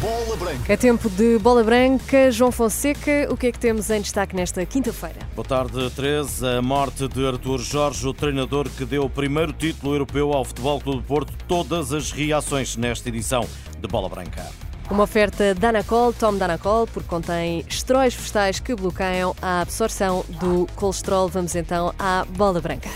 Bola 0.00 0.36
Branca. 0.36 0.72
É 0.72 0.76
tempo 0.76 1.08
de 1.08 1.38
bola 1.38 1.62
branca. 1.62 2.28
João 2.32 2.50
Fonseca, 2.50 3.28
o 3.30 3.36
que 3.36 3.46
é 3.46 3.52
que 3.52 3.58
temos 3.58 3.88
em 3.88 4.00
destaque 4.00 4.34
nesta 4.34 4.66
quinta-feira? 4.66 5.20
Boa 5.36 5.46
tarde, 5.46 5.88
Teresa. 5.90 6.58
A 6.58 6.62
morte 6.62 7.06
de 7.06 7.24
Artur 7.24 7.60
Jorge, 7.60 8.04
o 8.08 8.12
treinador 8.12 8.68
que 8.68 8.84
deu 8.84 9.04
o 9.04 9.10
primeiro 9.10 9.52
título 9.52 9.94
europeu 9.94 10.32
ao 10.32 10.44
Futebol 10.44 10.80
Clube 10.80 11.02
do 11.02 11.06
Porto, 11.06 11.32
todas 11.46 11.92
as 11.92 12.10
reações 12.10 12.76
nesta 12.76 13.08
edição 13.08 13.46
de 13.78 13.86
Bola 13.86 14.08
Branca. 14.08 14.44
Uma 14.90 15.04
oferta 15.04 15.54
Danacol, 15.54 16.12
tome 16.12 16.38
Danacol, 16.38 16.88
porque 16.88 17.08
contém 17.08 17.64
esteróis 17.68 18.12
vegetais 18.12 18.58
que 18.58 18.74
bloqueiam 18.74 19.36
a 19.40 19.60
absorção 19.60 20.24
do 20.40 20.66
colesterol. 20.74 21.28
Vamos 21.28 21.54
então 21.54 21.94
à 21.96 22.26
bola 22.28 22.60
branca. 22.60 22.90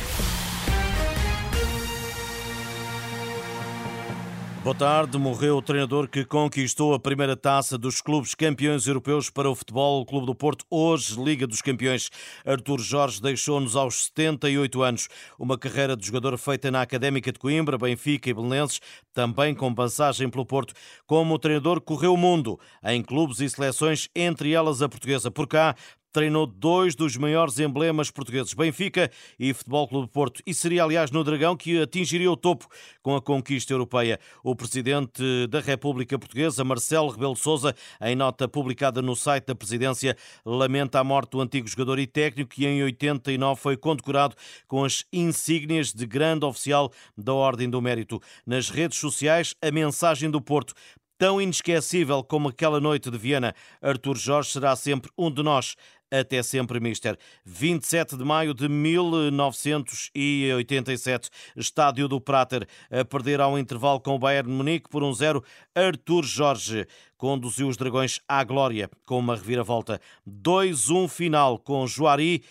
Boa 4.67 4.75
tarde. 4.75 5.17
Morreu 5.17 5.59
o 5.59 5.63
treinador 5.63 6.09
que 6.09 6.25
conquistou 6.25 6.93
a 6.93 6.99
primeira 6.99 7.37
taça 7.37 7.79
dos 7.79 8.01
clubes 8.01 8.35
campeões 8.35 8.89
europeus 8.89 9.31
para 9.31 9.49
o 9.49 9.55
Futebol 9.55 10.05
Clube 10.05 10.27
do 10.27 10.35
Porto, 10.35 10.65
hoje 10.69 11.23
Liga 11.23 11.47
dos 11.47 11.63
Campeões. 11.63 12.11
Artur 12.45 12.81
Jorge 12.81 13.23
deixou-nos 13.23 13.77
aos 13.77 14.07
78 14.07 14.83
anos. 14.83 15.09
Uma 15.39 15.57
carreira 15.57 15.97
de 15.97 16.05
jogador 16.05 16.37
feita 16.37 16.69
na 16.69 16.83
Académica 16.83 17.31
de 17.31 17.39
Coimbra, 17.39 17.79
Benfica 17.79 18.29
e 18.29 18.35
Belenenses, 18.35 18.81
também 19.15 19.55
com 19.55 19.73
passagem 19.73 20.29
pelo 20.29 20.45
Porto. 20.45 20.75
Como 21.07 21.39
treinador, 21.39 21.81
correu 21.81 22.15
o 22.15 22.19
mundo 22.19 22.59
em 22.83 23.05
clubes 23.05 23.39
e 23.39 23.49
seleções, 23.49 24.09
entre 24.17 24.53
elas 24.53 24.83
a 24.83 24.89
portuguesa. 24.89 25.31
Por 25.31 25.47
cá, 25.47 25.77
treinou 26.17 26.47
dois 26.47 26.95
dos 26.95 27.15
maiores 27.19 27.59
emblemas 27.59 28.11
portugueses, 28.11 28.55
Benfica 28.55 29.11
e 29.39 29.53
Futebol 29.53 29.87
Clube 29.87 30.09
Porto, 30.09 30.43
e 30.47 30.55
seria, 30.55 30.83
aliás, 30.83 31.11
no 31.11 31.23
Dragão 31.23 31.55
que 31.55 31.83
atingiria 31.83 32.33
o 32.33 32.37
topo 32.39 32.67
com 33.03 33.15
a 33.15 33.21
conquista 33.21 33.75
europeia. 33.75 34.19
O 34.43 34.57
presidente 34.57 35.23
da 35.49 35.61
República 35.61 36.19
Portuguesa, 36.19 36.65
Marcelo 36.65 37.11
Rebelo 37.11 37.37
Sousa, 37.37 37.75
em 38.01 38.17
nota 38.17 38.49
publicada 38.49 39.03
no 39.03 39.15
site 39.15 39.45
da 39.45 39.55
presidência, 39.55 40.17
lamenta 40.43 40.99
a 40.99 41.05
morte 41.05 41.33
do 41.33 41.41
antigo 41.43 41.69
jogador 41.69 41.99
e 41.99 42.07
técnico 42.07 42.55
que 42.55 42.67
em 42.67 42.83
89 42.83 43.61
foi 43.61 43.77
condecorado 43.77 44.35
com 44.67 44.85
as 44.85 45.05
insígnias 45.13 45.93
de 45.93 46.07
grande 46.07 46.47
oficial 46.47 46.91
da 47.15 47.35
Ordem 47.35 47.69
do 47.69 47.83
Mérito. 47.83 48.23
Nas 48.47 48.71
redes 48.71 48.97
sociais, 48.97 49.55
a 49.61 49.71
mensagem 49.71 50.31
do 50.31 50.41
Porto 50.41 50.73
Tão 51.19 51.41
inesquecível 51.41 52.23
como 52.23 52.51
aquela 52.51 52.79
noite 52.79 53.11
de 53.11 53.17
Viena, 53.17 53.55
Artur 53.81 54.17
Jorge 54.17 54.51
será 54.51 54.77
sempre 54.77 55.11
um 55.17 55.31
de 55.31 55.43
nós. 55.43 55.75
Até 56.11 56.43
sempre, 56.43 56.79
Mister. 56.79 57.19
27 57.45 58.17
de 58.17 58.25
maio 58.25 58.55
de 58.55 58.69
1987, 58.69 61.31
Estádio 61.57 62.07
do 62.07 62.21
Prater, 62.21 62.69
a 62.91 63.05
perder 63.05 63.41
ao 63.41 63.59
intervalo 63.59 63.99
com 64.01 64.15
o 64.15 64.19
Bayern 64.19 64.53
Munique 64.53 64.89
por 64.89 65.03
um 65.03 65.13
zero, 65.13 65.43
Artur 65.75 66.23
Jorge 66.25 66.87
conduziu 67.17 67.67
os 67.67 67.77
Dragões 67.77 68.21
à 68.29 68.45
glória 68.45 68.89
com 69.05 69.19
uma 69.19 69.35
reviravolta. 69.35 70.01
2-1 70.29 71.09
final 71.09 71.59
com 71.59 71.85
Juari 71.89 72.45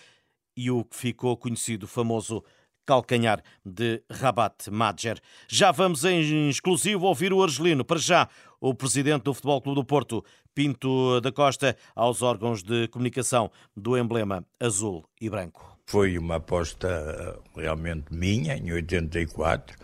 e 0.57 0.69
o 0.69 0.83
que 0.83 0.97
ficou 0.97 1.37
conhecido, 1.37 1.87
famoso 1.87 2.43
calcanhar 2.85 3.41
de 3.65 4.03
Rabat 4.11 4.69
Madjer. 4.69 5.19
Já 5.47 5.71
vamos 5.71 6.05
em 6.05 6.49
exclusivo 6.49 7.07
ouvir 7.07 7.33
o 7.33 7.41
argelino. 7.41 7.83
Para 7.83 7.97
já, 7.97 8.29
o 8.65 8.73
presidente 8.73 9.21
do 9.21 9.33
Futebol 9.33 9.61
Clube 9.61 9.79
do 9.79 9.85
Porto, 9.85 10.25
Pinto 10.55 11.21
da 11.21 11.31
Costa, 11.31 11.77
aos 11.93 12.23
órgãos 12.23 12.63
de 12.63 12.87
comunicação 12.87 13.51
do 13.77 13.95
emblema 13.95 14.43
azul 14.59 15.05
e 15.21 15.29
branco. 15.29 15.77
Foi 15.85 16.17
uma 16.17 16.37
aposta 16.37 16.87
eh, 16.87 17.61
realmente 17.61 18.05
minha, 18.11 18.57
em 18.57 18.73
84. 18.73 19.77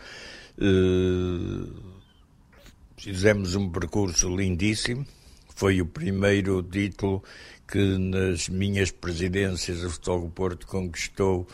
Uh, 0.58 1.72
fizemos 2.98 3.54
um 3.54 3.70
percurso 3.70 4.36
lindíssimo. 4.36 5.06
Foi 5.56 5.80
o 5.80 5.86
primeiro 5.86 6.64
título 6.64 7.24
que 7.68 8.00
nas 8.00 8.50
minhas 8.50 8.90
presidências 8.90 9.84
o 9.84 9.92
Futebol 9.92 10.22
do 10.22 10.30
Porto 10.32 10.66
conquistou 10.66 11.48
eh, 11.48 11.54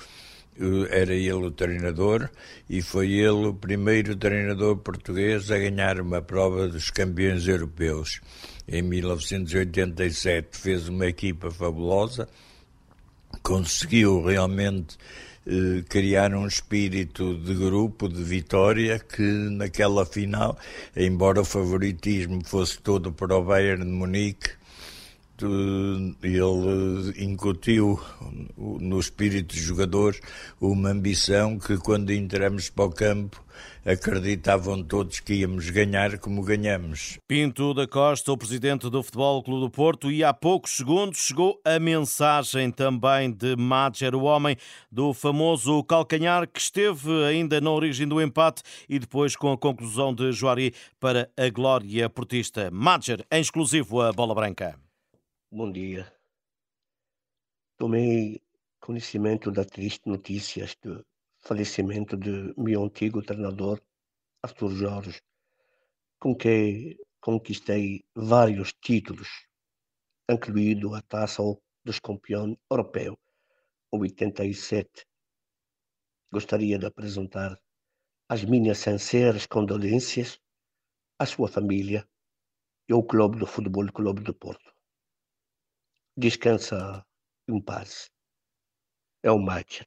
era 0.89 1.13
ele 1.13 1.31
o 1.33 1.51
treinador 1.51 2.29
e 2.69 2.81
foi 2.81 3.11
ele 3.11 3.47
o 3.47 3.53
primeiro 3.53 4.15
treinador 4.15 4.77
português 4.77 5.51
a 5.51 5.57
ganhar 5.57 6.01
uma 6.01 6.21
prova 6.21 6.67
dos 6.67 6.89
campeões 6.89 7.47
europeus. 7.47 8.21
Em 8.67 8.81
1987 8.81 10.57
fez 10.57 10.89
uma 10.89 11.05
equipa 11.05 11.51
fabulosa, 11.51 12.27
conseguiu 13.41 14.23
realmente 14.23 14.97
eh, 15.45 15.81
criar 15.87 16.33
um 16.33 16.45
espírito 16.45 17.33
de 17.35 17.53
grupo, 17.53 18.09
de 18.09 18.21
vitória, 18.21 18.99
que 18.99 19.21
naquela 19.21 20.05
final, 20.05 20.57
embora 20.93 21.39
o 21.39 21.45
favoritismo 21.45 22.43
fosse 22.43 22.79
todo 22.79 23.13
para 23.13 23.37
o 23.37 23.43
Bayern 23.43 23.85
de 23.85 23.91
Munique, 23.91 24.56
ele 25.45 27.23
incutiu 27.23 27.99
no 28.57 28.99
espírito 28.99 29.55
dos 29.55 29.63
jogadores 29.63 30.19
uma 30.59 30.89
ambição 30.89 31.59
que 31.59 31.77
quando 31.77 32.11
entramos 32.11 32.69
para 32.69 32.85
o 32.85 32.89
campo 32.89 33.43
acreditavam 33.85 34.83
todos 34.83 35.19
que 35.21 35.35
íamos 35.35 35.69
ganhar 35.69 36.17
como 36.19 36.43
ganhamos. 36.43 37.17
Pinto 37.27 37.73
da 37.73 37.87
Costa, 37.87 38.31
o 38.31 38.37
presidente 38.37 38.89
do 38.89 39.01
Futebol 39.01 39.41
Clube 39.41 39.61
do 39.61 39.69
Porto, 39.69 40.11
e 40.11 40.23
há 40.23 40.33
poucos 40.33 40.75
segundos 40.75 41.19
chegou 41.19 41.59
a 41.63 41.79
mensagem 41.79 42.69
também 42.69 43.31
de 43.31 43.55
Madger, 43.55 44.13
o 44.13 44.23
homem 44.23 44.57
do 44.91 45.13
famoso 45.13 45.83
calcanhar 45.83 46.47
que 46.47 46.59
esteve 46.59 47.23
ainda 47.23 47.61
na 47.61 47.71
origem 47.71 48.07
do 48.07 48.21
empate 48.21 48.61
e 48.89 48.99
depois 48.99 49.35
com 49.35 49.53
a 49.53 49.57
conclusão 49.57 50.13
de 50.13 50.31
Juari 50.31 50.73
para 50.99 51.29
a 51.37 51.49
glória 51.49 52.09
portista. 52.09 52.69
Madger, 52.71 53.25
em 53.31 53.39
exclusivo 53.39 54.01
a 54.01 54.11
bola 54.11 54.35
branca. 54.35 54.86
Bom 55.49 55.71
dia. 55.71 56.13
Tomei 57.77 58.43
conhecimento 58.81 59.49
da 59.49 59.63
triste 59.63 60.01
notícia 60.05 60.65
do 60.83 61.05
falecimento 61.37 62.17
de 62.17 62.53
meu 62.57 62.83
antigo 62.83 63.23
treinador, 63.23 63.81
Arthur 64.43 64.71
Jorge, 64.71 65.21
com 66.19 66.35
quem 66.35 66.99
conquistei 67.21 68.03
vários 68.13 68.73
títulos, 68.73 69.29
incluído 70.29 70.93
a 70.93 71.01
taça 71.01 71.41
dos 71.81 71.97
campeões 71.97 72.57
europeu, 72.69 73.17
87. 73.89 75.07
Gostaria 76.29 76.77
de 76.77 76.87
apresentar 76.87 77.57
as 78.27 78.43
minhas 78.43 78.79
sinceras 78.79 79.45
condolências 79.45 80.41
à 81.17 81.25
sua 81.25 81.47
família 81.47 82.05
e 82.89 82.91
ao 82.91 83.01
Clube 83.01 83.39
do 83.39 83.47
Futebol 83.47 83.89
Clube 83.93 84.21
do 84.21 84.33
Porto 84.33 84.76
descansa 86.17 87.03
em 87.47 87.61
paz. 87.61 88.09
É 89.23 89.31
o 89.31 89.37
Madger. 89.37 89.85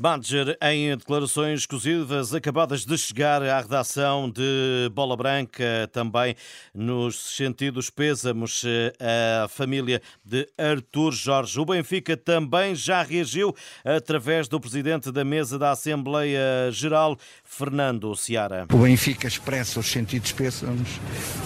Badger, 0.00 0.58
em 0.60 0.96
declarações 0.96 1.60
exclusivas 1.60 2.34
acabadas 2.34 2.84
de 2.84 2.98
chegar 2.98 3.40
à 3.44 3.60
redação 3.60 4.28
de 4.28 4.90
Bola 4.92 5.16
Branca, 5.16 5.88
também 5.92 6.34
nos 6.74 7.36
sentidos 7.36 7.90
pêsamos 7.90 8.64
à 8.98 9.46
família 9.46 10.02
de 10.24 10.48
Artur 10.58 11.12
Jorge. 11.12 11.60
O 11.60 11.64
Benfica 11.64 12.16
também 12.16 12.74
já 12.74 13.04
reagiu 13.04 13.54
através 13.84 14.48
do 14.48 14.58
presidente 14.58 15.12
da 15.12 15.24
mesa 15.24 15.60
da 15.60 15.70
Assembleia 15.70 16.72
Geral, 16.72 17.16
Fernando 17.44 18.16
Seara. 18.16 18.66
O 18.72 18.78
Benfica 18.78 19.28
expressa 19.28 19.78
os 19.78 19.86
sentidos 19.86 20.32
pêsamos. 20.32 20.88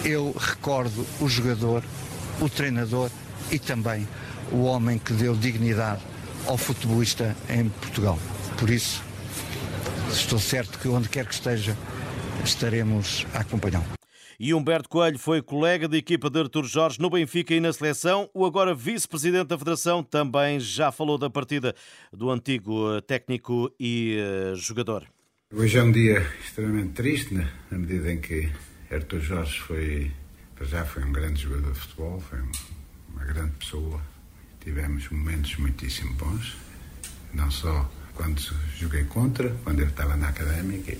Eu 0.03 0.31
recordo 0.31 1.05
o 1.21 1.29
jogador, 1.29 1.83
o 2.41 2.49
treinador 2.49 3.09
e 3.51 3.59
também 3.59 4.07
o 4.51 4.63
homem 4.63 4.97
que 4.97 5.13
deu 5.13 5.35
dignidade 5.35 6.01
ao 6.45 6.57
futebolista 6.57 7.35
em 7.49 7.69
Portugal. 7.69 8.17
Por 8.57 8.69
isso, 8.69 9.03
estou 10.11 10.39
certo 10.39 10.79
que 10.79 10.87
onde 10.87 11.09
quer 11.09 11.25
que 11.25 11.33
esteja, 11.33 11.77
estaremos 12.43 13.25
a 13.33 13.39
acompanhá-lo. 13.39 13.99
E 14.39 14.53
Humberto 14.53 14.87
Coelho 14.87 15.19
foi 15.19 15.41
colega 15.41 15.85
de 15.85 15.97
equipa 15.97 16.29
de 16.29 16.39
Artur 16.39 16.63
Jorge 16.63 16.97
no 16.97 17.09
Benfica 17.09 17.53
e 17.53 17.59
na 17.59 17.73
seleção. 17.73 18.29
O 18.33 18.45
agora 18.45 18.73
vice-presidente 18.73 19.47
da 19.47 19.57
Federação 19.57 20.01
também 20.01 20.61
já 20.61 20.93
falou 20.93 21.17
da 21.17 21.29
partida 21.29 21.75
do 22.13 22.31
antigo 22.31 22.95
eh, 22.95 23.01
técnico 23.01 23.69
e 23.77 24.17
uh, 24.17 24.55
jogador. 24.55 25.05
Hoje 25.53 25.77
é 25.77 25.83
um 25.83 25.91
dia 25.91 26.25
extremamente 26.41 26.93
triste, 26.93 27.33
né? 27.33 27.51
na 27.69 27.77
medida 27.79 28.13
em 28.13 28.21
que 28.21 28.49
Artur 28.89 29.19
Jorge 29.19 29.59
foi, 29.59 30.09
já 30.65 30.85
foi 30.85 31.03
um 31.03 31.11
grande 31.11 31.41
jogador 31.41 31.71
de 31.71 31.79
futebol, 31.79 32.21
foi 32.21 32.39
um 32.39 32.51
uma 33.13 33.25
grande 33.25 33.51
pessoa. 33.57 34.01
Tivemos 34.61 35.09
momentos 35.09 35.55
muitíssimo 35.57 36.13
bons, 36.13 36.57
não 37.33 37.49
só 37.49 37.89
quando 38.13 38.41
joguei 38.77 39.03
contra, 39.05 39.49
quando 39.63 39.79
ele 39.79 39.89
estava 39.89 40.15
na 40.15 40.29
académica, 40.29 40.95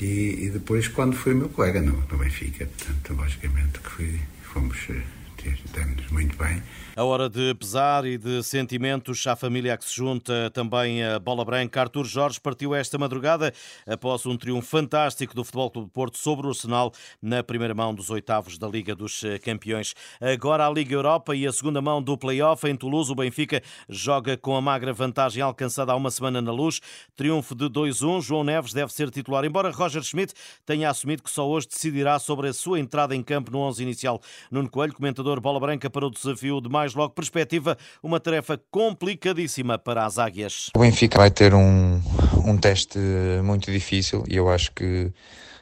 e, 0.00 0.46
e 0.46 0.50
depois 0.50 0.88
quando 0.88 1.16
foi 1.16 1.34
meu 1.34 1.48
colega 1.48 1.82
no, 1.82 2.00
no 2.06 2.18
Benfica. 2.18 2.66
Portanto, 2.66 3.14
logicamente 3.14 3.80
que 3.80 3.90
fui, 3.90 4.20
fomos 4.42 4.78
eh, 4.90 5.02
estamos 5.48 6.10
muito 6.10 6.36
bem. 6.36 6.62
A 6.96 7.04
hora 7.04 7.30
de 7.30 7.54
pesar 7.54 8.04
e 8.04 8.18
de 8.18 8.42
sentimentos 8.42 9.26
à 9.26 9.34
família 9.36 9.76
que 9.76 9.84
se 9.84 9.96
junta 9.96 10.50
também 10.52 11.02
a 11.02 11.18
bola 11.18 11.44
branca. 11.44 11.80
Artur 11.80 12.04
Jorge 12.04 12.40
partiu 12.40 12.74
esta 12.74 12.98
madrugada 12.98 13.54
após 13.86 14.26
um 14.26 14.36
triunfo 14.36 14.68
fantástico 14.68 15.34
do 15.34 15.44
Futebol 15.44 15.70
Clube 15.70 15.86
de 15.86 15.92
Porto 15.92 16.18
sobre 16.18 16.46
o 16.46 16.50
Arsenal 16.50 16.92
na 17.22 17.42
primeira 17.42 17.74
mão 17.74 17.94
dos 17.94 18.10
oitavos 18.10 18.58
da 18.58 18.68
Liga 18.68 18.94
dos 18.94 19.22
Campeões. 19.42 19.94
Agora 20.20 20.66
a 20.66 20.70
Liga 20.70 20.94
Europa 20.94 21.34
e 21.34 21.46
a 21.46 21.52
segunda 21.52 21.80
mão 21.80 22.02
do 22.02 22.18
play-off 22.18 22.68
em 22.68 22.76
Toulouse. 22.76 23.10
O 23.10 23.14
Benfica 23.14 23.62
joga 23.88 24.36
com 24.36 24.56
a 24.56 24.60
magra 24.60 24.92
vantagem 24.92 25.42
alcançada 25.42 25.92
há 25.92 25.96
uma 25.96 26.10
semana 26.10 26.42
na 26.42 26.52
luz. 26.52 26.80
Triunfo 27.16 27.54
de 27.54 27.66
2-1. 27.66 28.20
João 28.20 28.44
Neves 28.44 28.72
deve 28.72 28.92
ser 28.92 29.10
titular, 29.10 29.44
embora 29.44 29.70
Roger 29.70 30.02
Schmidt 30.02 30.34
tenha 30.66 30.90
assumido 30.90 31.22
que 31.22 31.30
só 31.30 31.48
hoje 31.48 31.68
decidirá 31.68 32.18
sobre 32.18 32.48
a 32.48 32.52
sua 32.52 32.80
entrada 32.80 33.14
em 33.14 33.22
campo 33.22 33.50
no 33.50 33.60
11 33.60 33.82
inicial. 33.82 34.20
Nuno 34.50 34.68
Coelho, 34.68 34.92
comentador 34.92 35.29
bola 35.38 35.60
branca 35.60 35.90
para 35.90 36.06
o 36.06 36.10
desafio 36.10 36.60
de 36.60 36.68
mais 36.70 36.94
logo 36.94 37.14
perspectiva, 37.14 37.76
uma 38.02 38.18
tarefa 38.18 38.58
complicadíssima 38.70 39.78
para 39.78 40.06
as 40.06 40.18
águias. 40.18 40.70
O 40.74 40.80
Benfica 40.80 41.18
vai 41.18 41.30
ter 41.30 41.54
um, 41.54 42.00
um 42.44 42.56
teste 42.56 42.98
muito 43.44 43.70
difícil 43.70 44.24
e 44.26 44.36
eu 44.36 44.48
acho 44.48 44.72
que 44.72 45.12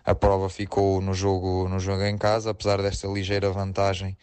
a 0.04 0.14
prova 0.14 0.48
ficou 0.48 1.02
no 1.02 1.12
jogo, 1.12 1.68
no 1.68 1.78
jogo 1.78 2.02
em 2.04 2.16
casa, 2.16 2.50
apesar 2.50 2.80
desta 2.80 3.06
ligeira 3.08 3.50
vantagem. 3.50 4.16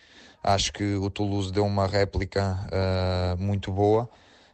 Acho 0.43 0.73
que 0.73 0.95
o 0.95 1.09
Toulouse 1.11 1.51
deu 1.51 1.63
uma 1.63 1.85
réplica 1.85 2.57
uh, 2.71 3.41
muito 3.41 3.71
boa. 3.71 4.09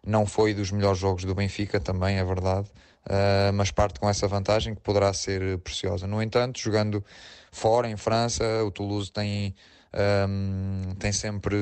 Não 0.06 0.26
foi 0.26 0.54
dos 0.54 0.72
melhores 0.72 1.00
jogos 1.00 1.24
do 1.24 1.34
Benfica, 1.34 1.80
também 1.80 2.18
é 2.18 2.24
verdade, 2.26 2.68
uh, 3.06 3.54
mas 3.54 3.72
parte 3.72 4.00
com 4.00 4.10
essa 4.10 4.28
vantagem 4.28 4.76
que 4.76 4.82
poderá 4.82 5.14
ser 5.14 5.58
preciosa. 5.60 6.06
No 6.06 6.22
entanto, 6.22 6.60
jogando 6.60 7.02
fora, 7.50 7.90
em 7.90 7.96
França, 7.96 8.44
o 8.66 8.72
Toulouse 8.72 9.10
tem 9.10 9.56
um, 9.94 10.96
tem 10.98 11.12
sempre 11.12 11.56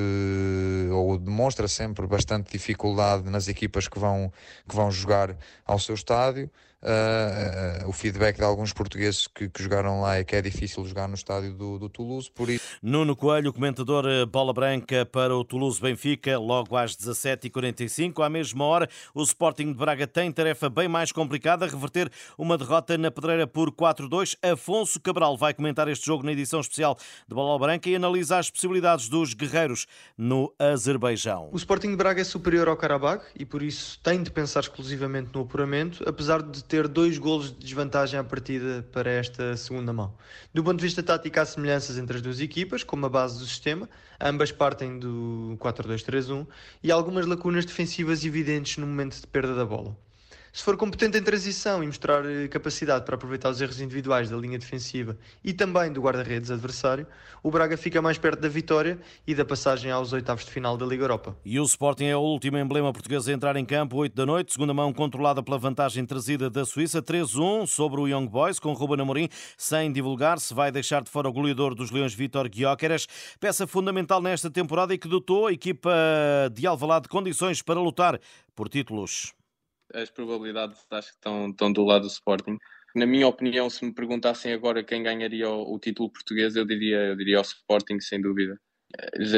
ou 0.91 1.17
demonstra 1.17 1.67
sempre 1.67 2.05
bastante 2.05 2.51
dificuldade 2.51 3.29
nas 3.29 3.47
equipas 3.47 3.87
que 3.87 3.97
vão, 3.97 4.31
que 4.67 4.75
vão 4.75 4.91
jogar 4.91 5.35
ao 5.65 5.79
seu 5.79 5.95
estádio. 5.95 6.49
Uh, 6.81 7.85
uh, 7.85 7.89
o 7.89 7.91
feedback 7.91 8.37
de 8.37 8.43
alguns 8.43 8.71
portugueses 8.71 9.27
que, 9.27 9.49
que, 9.49 9.61
jogaram 9.61 9.99
lá 9.99 10.15
é 10.15 10.23
que 10.23 10.33
é 10.33 10.41
difícil 10.41 10.85
jogar 10.85 11.09
no 11.09 11.15
estádio 11.15 11.53
do, 11.53 11.77
do 11.77 11.89
Toulouse, 11.89 12.31
por 12.33 12.49
isso... 12.49 12.63
Nuno 12.81 13.17
Coelho, 13.17 13.51
comentador 13.51 14.05
eh, 14.07 14.25
bola 14.25 14.53
branca 14.53 15.05
para 15.05 15.35
o 15.35 15.43
Toulouse-Benfica, 15.43 16.39
logo 16.39 16.77
às 16.77 16.95
17h45. 16.95 18.23
À 18.23 18.29
mesma 18.29 18.63
hora, 18.63 18.87
o 19.13 19.21
Sporting 19.23 19.73
de 19.73 19.77
Braga 19.77 20.07
tem 20.07 20.31
tarefa 20.31 20.69
bem 20.69 20.87
mais 20.87 21.11
complicada, 21.11 21.67
reverter 21.67 22.09
uma 22.37 22.57
derrota 22.57 22.97
na 22.97 23.11
pedreira 23.11 23.45
por 23.45 23.71
4-2. 23.71 24.37
Afonso 24.41 25.01
Cabral 25.01 25.35
vai 25.35 25.53
comentar 25.53 25.89
este 25.89 26.05
jogo 26.05 26.23
na 26.23 26.31
edição 26.31 26.61
especial 26.61 26.97
de 27.27 27.35
bola 27.35 27.59
branca 27.59 27.89
e 27.89 27.95
analisar 27.95 28.39
as 28.39 28.49
possibilidades 28.49 29.09
dos 29.09 29.33
guerreiros 29.33 29.85
no 30.17 30.53
Azerbaijão. 30.57 31.49
O 31.51 31.57
Sporting 31.57 31.89
de 31.89 31.97
Braga 31.97 32.21
é 32.21 32.23
superior 32.23 32.69
ao 32.69 32.77
Karabakh 32.77 33.25
e 33.37 33.45
por 33.45 33.61
isso 33.61 33.99
tem 34.01 34.23
de 34.23 34.31
pensar 34.31 34.61
exclusivamente 34.61 35.31
no 35.33 35.41
apuramento, 35.41 36.07
apesar 36.07 36.41
de 36.41 36.63
ter 36.69 36.87
dois 36.87 37.17
golos 37.17 37.51
de 37.51 37.65
desvantagem 37.65 38.19
à 38.19 38.23
partida 38.23 38.87
para 38.91 39.09
esta 39.09 39.57
segunda 39.57 39.91
mão. 39.91 40.13
Do 40.53 40.63
ponto 40.63 40.77
de 40.77 40.85
vista 40.85 41.01
tático, 41.01 41.39
há 41.39 41.45
semelhanças 41.45 41.97
entre 41.97 42.17
as 42.17 42.21
duas 42.21 42.39
equipas, 42.39 42.83
como 42.83 43.07
a 43.07 43.09
base 43.09 43.39
do 43.39 43.45
sistema, 43.45 43.89
ambas 44.21 44.51
partem 44.51 44.99
do 44.99 45.57
4-2-3-1 45.59 46.47
e 46.83 46.91
algumas 46.91 47.25
lacunas 47.25 47.65
defensivas 47.65 48.23
evidentes 48.23 48.77
no 48.77 48.85
momento 48.85 49.19
de 49.19 49.25
perda 49.25 49.55
da 49.55 49.65
bola. 49.65 49.97
Se 50.51 50.63
for 50.63 50.75
competente 50.75 51.15
em 51.15 51.21
transição 51.21 51.83
e 51.83 51.85
mostrar 51.85 52.25
eh, 52.25 52.47
capacidade 52.47 53.05
para 53.05 53.13
aproveitar 53.13 53.51
os 53.51 53.61
erros 53.61 53.79
individuais 53.79 54.31
da 54.31 54.37
linha 54.37 54.57
defensiva 54.57 55.15
e 55.43 55.53
também 55.53 55.93
do 55.93 56.01
guarda-redes 56.01 56.49
adversário, 56.49 57.05
o 57.43 57.51
Braga 57.51 57.77
fica 57.77 58.01
mais 58.01 58.17
perto 58.17 58.41
da 58.41 58.49
vitória 58.49 58.99
e 59.27 59.35
da 59.35 59.45
passagem 59.45 59.91
aos 59.91 60.11
oitavos 60.11 60.43
de 60.43 60.51
final 60.51 60.75
da 60.75 60.87
Liga 60.87 61.03
Europa. 61.03 61.37
E 61.45 61.59
o 61.59 61.63
Sporting 61.63 62.05
é 62.05 62.15
o 62.15 62.21
último 62.21 62.57
emblema 62.57 62.91
português 62.91 63.27
a 63.27 63.31
entrar 63.31 63.55
em 63.57 63.63
campo, 63.63 63.97
8 63.97 64.15
da 64.15 64.25
noite, 64.25 64.51
segunda 64.51 64.73
mão 64.73 64.91
controlada 64.91 65.43
pela 65.43 65.59
vantagem 65.59 66.03
trazida 66.03 66.49
da 66.49 66.65
Suíça, 66.65 66.99
3-1 66.99 67.67
sobre 67.67 68.01
o 68.01 68.07
Young 68.07 68.27
Boys, 68.27 68.57
com 68.57 68.73
Ruben 68.73 69.01
Amorim, 69.01 69.29
sem 69.55 69.91
divulgar 69.91 70.39
se 70.39 70.53
vai 70.53 70.71
deixar 70.71 71.03
de 71.03 71.11
fora 71.11 71.29
o 71.29 71.33
goleador 71.33 71.75
dos 71.75 71.91
Leões 71.91 72.15
Vítor 72.15 72.49
Guióqueras, 72.49 73.07
peça 73.39 73.67
fundamental 73.67 74.19
nesta 74.19 74.49
temporada 74.49 74.95
e 74.95 74.97
que 74.97 75.07
dotou 75.07 75.45
a 75.45 75.53
equipa 75.53 75.91
de 76.51 76.65
Alvalade 76.65 77.03
de 77.03 77.09
condições 77.09 77.61
para 77.61 77.79
lutar 77.79 78.19
por 78.55 78.67
títulos 78.67 79.33
as 79.93 80.09
probabilidades 80.09 80.85
acho 80.91 81.09
que 81.09 81.15
estão, 81.15 81.49
estão 81.49 81.71
do 81.71 81.83
lado 81.83 82.03
do 82.03 82.07
Sporting. 82.07 82.57
Na 82.95 83.05
minha 83.05 83.27
opinião, 83.27 83.69
se 83.69 83.85
me 83.85 83.93
perguntassem 83.93 84.51
agora 84.51 84.83
quem 84.83 85.03
ganharia 85.03 85.49
o, 85.49 85.75
o 85.75 85.79
título 85.79 86.11
português, 86.11 86.55
eu 86.55 86.65
diria, 86.65 86.97
eu 86.97 87.15
diria 87.15 87.39
o 87.39 87.43
Sporting, 87.43 87.99
sem 87.99 88.21
dúvida. 88.21 88.59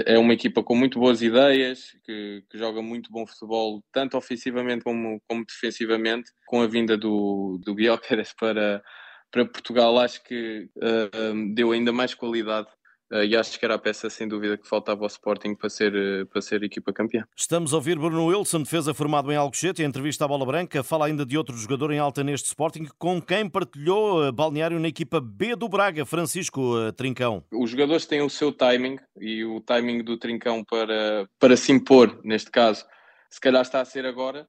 É 0.06 0.18
uma 0.18 0.34
equipa 0.34 0.64
com 0.64 0.76
muito 0.76 0.98
boas 0.98 1.22
ideias, 1.22 1.92
que, 2.06 2.42
que, 2.50 2.58
joga 2.58 2.82
muito 2.82 3.12
bom 3.12 3.28
futebol, 3.28 3.84
tanto 3.92 4.16
ofensivamente 4.16 4.84
como, 4.84 5.22
como 5.28 5.46
defensivamente. 5.46 6.32
Com 6.48 6.62
a 6.62 6.68
vinda 6.68 6.98
do, 6.98 7.60
do 7.62 7.76
Guilherme 7.76 8.24
para, 8.40 8.82
para 9.30 9.46
Portugal, 9.46 10.00
acho 10.00 10.24
que 10.24 10.70
uh, 10.78 11.54
deu 11.54 11.74
ainda 11.74 11.92
mais 11.92 12.14
qualidade 12.14 12.70
e 13.12 13.36
acho 13.36 13.60
que 13.60 13.66
era 13.66 13.76
a 13.76 13.80
peça 13.80 14.10
sem 14.10 14.28
dúvida 14.28 14.58
que 14.58 14.68
faltava 14.68 15.02
ao 15.02 15.08
Sporting 15.08 15.54
para 15.54 15.70
ser, 15.70 15.94
uh, 15.94 16.26
para 16.28 16.42
ser 16.42 16.64
equipa 16.64 16.94
campeã. 16.94 17.26
Estamos 17.36 17.74
a 17.74 17.76
ouvir 17.76 18.00
Bruno 18.00 18.28
Wilson, 18.28 18.64
defesa 18.64 18.94
formado 18.94 19.32
em 19.32 19.36
Alcochete, 19.36 19.84
em 19.84 19.86
entrevista 19.86 20.26
à 20.26 20.28
Bola 20.28 20.46
Branca, 20.46 20.84
fala 20.84 21.08
ainda 21.08 21.26
de 21.26 21.38
outro 21.38 21.56
jogador 21.58 21.92
em 21.92 22.00
alta 22.00 22.24
neste 22.24 22.48
Sporting, 22.48 22.88
com 22.98 23.22
quem 23.22 23.50
partilhou 23.50 24.28
uh, 24.28 24.32
balneário 24.32 24.80
na 24.80 24.88
equipa 24.88 25.20
B 25.20 25.56
do 25.56 25.68
Braga, 25.68 26.06
Francisco 26.06 26.92
Trincão. 26.94 27.44
Os 27.52 27.70
jogadores 27.70 28.06
têm 28.06 28.22
o 28.22 28.30
seu 28.30 28.52
timing 28.52 28.98
e 29.20 29.44
o 29.44 29.60
timing 29.60 30.04
do 30.04 30.18
Trincão 30.18 30.64
para, 30.64 31.28
para 31.40 31.58
se 31.58 31.72
impor, 31.72 32.20
neste 32.24 32.50
caso, 32.50 32.86
se 33.30 33.40
calhar 33.40 33.62
está 33.62 33.82
a 33.82 33.86
ser 33.86 34.06
agora. 34.06 34.48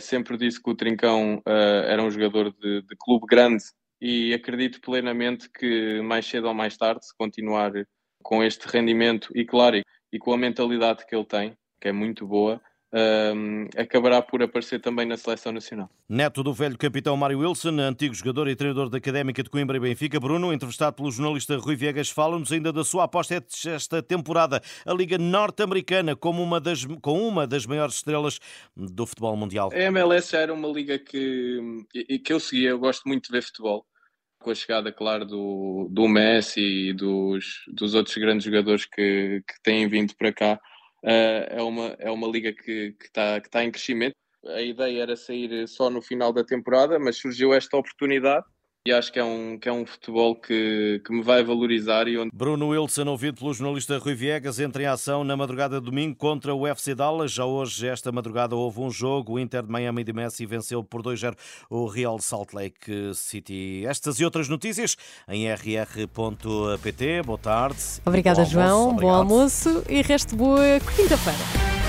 sempre 0.00 0.36
disse 0.36 0.62
que 0.62 0.70
o 0.70 0.74
Trincão 0.74 1.42
era 1.46 2.02
um 2.02 2.10
jogador 2.10 2.52
de, 2.52 2.82
de 2.82 2.96
clube 2.98 3.26
grande 3.26 3.64
e 4.00 4.34
acredito 4.34 4.80
plenamente 4.80 5.48
que 5.50 6.00
mais 6.02 6.26
cedo 6.26 6.48
ou 6.48 6.54
mais 6.54 6.76
tarde, 6.76 7.06
se 7.06 7.16
continuar 7.16 7.72
com 8.22 8.42
este 8.42 8.66
rendimento 8.66 9.30
e, 9.34 9.44
claro, 9.44 9.80
e 10.12 10.18
com 10.18 10.32
a 10.32 10.38
mentalidade 10.38 11.06
que 11.06 11.14
ele 11.14 11.26
tem, 11.26 11.56
que 11.80 11.88
é 11.88 11.92
muito 11.92 12.26
boa, 12.26 12.60
um, 12.94 13.66
acabará 13.76 14.22
por 14.22 14.40
aparecer 14.40 14.80
também 14.80 15.04
na 15.04 15.16
seleção 15.16 15.50
nacional. 15.50 15.90
Neto 16.08 16.44
do 16.44 16.52
velho 16.52 16.78
capitão 16.78 17.16
Mário 17.16 17.40
Wilson, 17.40 17.80
antigo 17.80 18.14
jogador 18.14 18.48
e 18.48 18.54
treinador 18.54 18.88
da 18.88 18.98
Académica 18.98 19.42
de 19.42 19.50
Coimbra 19.50 19.76
e 19.76 19.80
Benfica. 19.80 20.20
Bruno, 20.20 20.52
entrevistado 20.52 20.94
pelo 20.94 21.10
jornalista 21.10 21.56
Rui 21.56 21.74
Viegas, 21.74 22.08
fala-nos 22.08 22.52
ainda 22.52 22.72
da 22.72 22.84
sua 22.84 23.04
aposta 23.04 23.42
esta 23.66 24.00
temporada, 24.00 24.62
a 24.86 24.94
Liga 24.94 25.18
Norte-Americana, 25.18 26.14
como 26.14 26.40
uma 26.40 26.60
das, 26.60 26.84
com 27.02 27.26
uma 27.26 27.48
das 27.48 27.66
maiores 27.66 27.96
estrelas 27.96 28.38
do 28.76 29.04
futebol 29.06 29.36
mundial. 29.36 29.70
A 29.72 29.76
MLS 29.76 30.30
já 30.30 30.38
era 30.38 30.54
uma 30.54 30.68
liga 30.68 30.96
que, 30.96 31.84
que 32.24 32.32
eu 32.32 32.38
seguia, 32.38 32.70
eu 32.70 32.78
gosto 32.78 33.08
muito 33.08 33.26
de 33.26 33.32
ver 33.32 33.42
futebol 33.42 33.84
com 34.38 34.50
a 34.50 34.54
chegada, 34.54 34.92
claro, 34.92 35.24
do, 35.24 35.88
do 35.90 36.06
Messi 36.06 36.60
e 36.60 36.92
dos, 36.92 37.64
dos 37.66 37.94
outros 37.94 38.14
grandes 38.16 38.44
jogadores 38.44 38.84
que, 38.84 39.42
que 39.48 39.62
têm 39.62 39.88
vindo 39.88 40.14
para 40.14 40.32
cá, 40.32 40.60
é, 41.04 41.62
uma, 41.62 41.96
é 41.98 42.10
uma 42.10 42.28
liga 42.28 42.52
que 42.52 42.94
está 43.02 43.40
que 43.40 43.50
tá 43.50 43.64
em 43.64 43.70
crescimento. 43.70 44.14
A 44.46 44.60
ideia 44.60 45.02
era 45.02 45.16
sair 45.16 45.66
só 45.68 45.88
no 45.88 46.02
final 46.02 46.32
da 46.32 46.44
temporada, 46.44 46.98
mas 46.98 47.16
surgiu 47.16 47.54
esta 47.54 47.76
oportunidade 47.76 48.44
e 48.86 48.92
acho 48.92 49.10
que 49.10 49.18
é 49.18 49.24
um, 49.24 49.56
que 49.56 49.66
é 49.66 49.72
um 49.72 49.86
futebol 49.86 50.36
que, 50.36 51.00
que 51.06 51.10
me 51.10 51.22
vai 51.22 51.42
valorizar. 51.42 52.06
E 52.06 52.18
onde... 52.18 52.30
Bruno 52.34 52.68
Wilson, 52.68 53.06
ouvido 53.06 53.38
pelo 53.38 53.54
jornalista 53.54 53.96
Rui 53.96 54.14
Viegas, 54.14 54.60
entra 54.60 54.82
em 54.82 54.84
ação 54.84 55.24
na 55.24 55.34
madrugada 55.34 55.80
de 55.80 55.86
domingo 55.86 56.14
contra 56.14 56.54
o 56.54 56.66
FC 56.66 56.94
Dallas. 56.94 57.32
Já 57.32 57.46
hoje, 57.46 57.88
esta 57.88 58.12
madrugada, 58.12 58.54
houve 58.54 58.80
um 58.80 58.90
jogo. 58.90 59.32
O 59.32 59.38
Inter 59.38 59.62
de 59.62 59.72
Miami 59.72 60.04
de 60.04 60.12
Messi 60.12 60.44
venceu 60.44 60.84
por 60.84 61.02
2-0 61.02 61.34
o 61.70 61.86
Real 61.86 62.18
Salt 62.18 62.52
Lake 62.52 63.14
City. 63.14 63.86
Estas 63.86 64.20
e 64.20 64.24
outras 64.26 64.50
notícias 64.50 64.98
em 65.28 65.50
rr.pt. 65.50 67.22
Boa 67.22 67.38
tarde. 67.38 67.78
Obrigada, 68.04 68.44
João. 68.44 68.90
Obrigado. 68.90 69.00
Bom 69.00 69.14
almoço 69.14 69.82
e 69.88 70.02
resto 70.02 70.36
boa 70.36 70.78
quinta-feira. 70.94 71.83